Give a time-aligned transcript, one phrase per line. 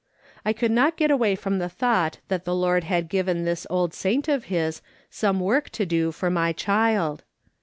[0.43, 3.93] I could not get away from the thought that the Lord had given this old
[3.93, 4.81] saint of his
[5.11, 7.23] some "vvork to do for my child.